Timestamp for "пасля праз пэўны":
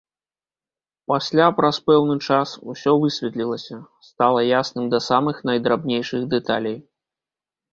1.11-2.15